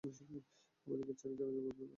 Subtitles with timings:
[0.87, 1.87] আমাদেরকে ছেড়ে জানাযা পড়বেন না।